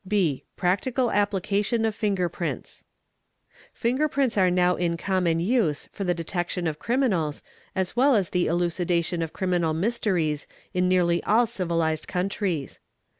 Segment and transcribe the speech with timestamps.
[0.07, 0.45] B.
[0.57, 2.85] Practical application of Finger Prints.
[3.71, 8.15] Finger prints are now in common use for the detection of criminals | as well
[8.15, 12.79] as the elucidation of criminal mysteries in nearly all civilised © countries.